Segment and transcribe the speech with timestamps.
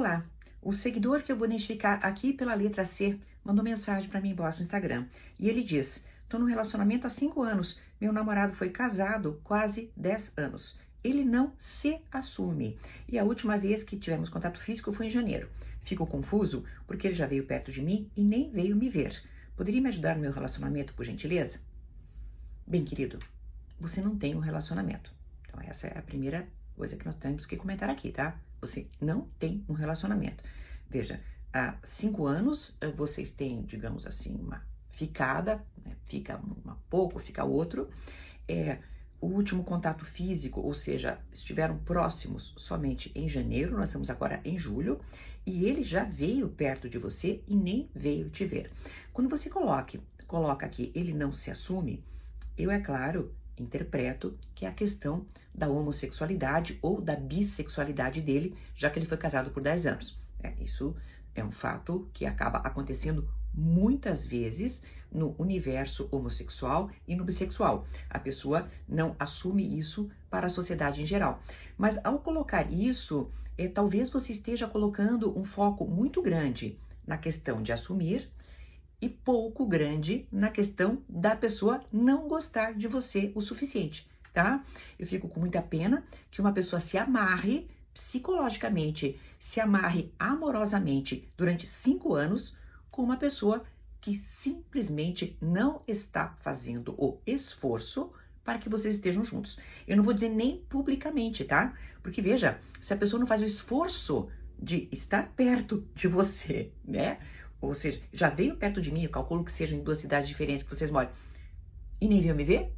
[0.00, 0.24] Olá,
[0.62, 4.56] o seguidor que eu vou identificar aqui pela letra C mandou mensagem para mim embaixo
[4.56, 5.04] no Instagram
[5.38, 10.32] e ele diz: Tô num relacionamento há 5 anos, meu namorado foi casado quase 10
[10.38, 10.74] anos.
[11.04, 12.78] Ele não se assume.
[13.06, 15.50] E a última vez que tivemos contato físico foi em janeiro.
[15.82, 19.22] Fico confuso porque ele já veio perto de mim e nem veio me ver.
[19.54, 21.60] Poderia me ajudar no meu relacionamento, por gentileza?
[22.66, 23.18] Bem, querido,
[23.78, 25.12] você não tem um relacionamento.
[25.46, 26.48] Então, essa é a primeira
[26.80, 28.40] coisa que nós temos que comentar aqui, tá?
[28.62, 30.42] Você não tem um relacionamento.
[30.88, 31.20] Veja,
[31.52, 34.62] há cinco anos eh, vocês têm, digamos assim, uma
[34.92, 35.94] ficada, né?
[36.06, 37.90] fica um pouco, fica outro.
[38.48, 38.78] É,
[39.20, 44.58] o último contato físico, ou seja, estiveram próximos somente em janeiro, nós estamos agora em
[44.58, 44.98] julho,
[45.44, 48.72] e ele já veio perto de você e nem veio te ver.
[49.12, 52.02] Quando você coloque, coloca aqui, ele não se assume,
[52.56, 58.90] eu, é claro, interpreto que é a questão da homossexualidade ou da bissexualidade dele, já
[58.90, 60.18] que ele foi casado por 10 anos.
[60.42, 60.96] É, isso
[61.34, 64.80] é um fato que acaba acontecendo muitas vezes
[65.12, 67.86] no universo homossexual e no bissexual.
[68.08, 71.42] A pessoa não assume isso para a sociedade em geral.
[71.76, 77.62] Mas ao colocar isso, é, talvez você esteja colocando um foco muito grande na questão
[77.62, 78.30] de assumir
[79.00, 84.64] e pouco grande na questão da pessoa não gostar de você o suficiente, tá?
[84.98, 91.66] Eu fico com muita pena que uma pessoa se amarre psicologicamente, se amarre amorosamente durante
[91.66, 92.54] cinco anos
[92.90, 93.64] com uma pessoa
[94.00, 99.58] que simplesmente não está fazendo o esforço para que vocês estejam juntos.
[99.86, 101.74] Eu não vou dizer nem publicamente, tá?
[102.02, 107.18] Porque veja, se a pessoa não faz o esforço de estar perto de você, né?
[107.60, 110.62] Ou seja, já veio perto de mim, eu calculo que sejam em duas cidades diferentes
[110.62, 111.10] que vocês moram,
[112.00, 112.72] e nem veio me ver,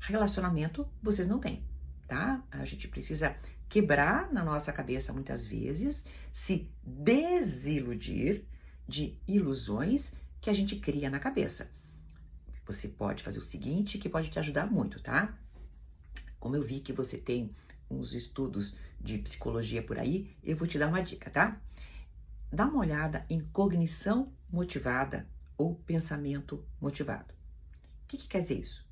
[0.00, 1.62] relacionamento vocês não têm,
[2.06, 2.42] tá?
[2.50, 3.36] A gente precisa
[3.68, 8.44] quebrar na nossa cabeça muitas vezes, se desiludir
[8.88, 11.70] de ilusões que a gente cria na cabeça.
[12.66, 15.38] Você pode fazer o seguinte, que pode te ajudar muito, tá?
[16.40, 17.54] Como eu vi que você tem
[17.90, 21.60] uns estudos de psicologia por aí, eu vou te dar uma dica, tá?
[22.52, 27.32] Dá uma olhada em cognição motivada ou pensamento motivado.
[28.04, 28.86] O que, que quer dizer isso?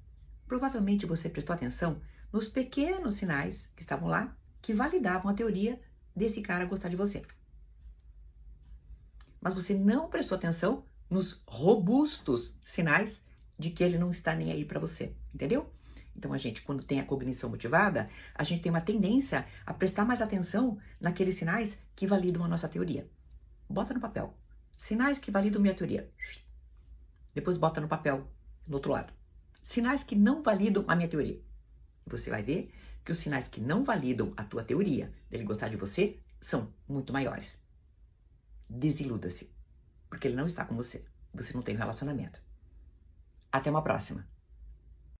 [0.46, 2.00] Provavelmente você prestou atenção
[2.32, 5.80] nos pequenos sinais que estavam lá que validavam a teoria
[6.14, 7.22] desse cara gostar de você.
[9.40, 13.22] Mas você não prestou atenção nos robustos sinais
[13.58, 15.72] de que ele não está nem aí para você, entendeu?
[16.16, 20.04] Então a gente, quando tem a cognição motivada, a gente tem uma tendência a prestar
[20.04, 23.08] mais atenção naqueles sinais que validam a nossa teoria.
[23.68, 24.34] Bota no papel.
[24.76, 26.10] Sinais que validam minha teoria.
[27.34, 28.30] Depois bota no papel,
[28.66, 29.12] no outro lado.
[29.62, 31.40] Sinais que não validam a minha teoria.
[32.06, 32.72] Você vai ver
[33.04, 37.12] que os sinais que não validam a tua teoria dele gostar de você são muito
[37.12, 37.60] maiores.
[38.68, 39.50] Desiluda-se,
[40.08, 41.04] porque ele não está com você.
[41.34, 42.40] Você não tem relacionamento.
[43.50, 44.26] Até uma próxima.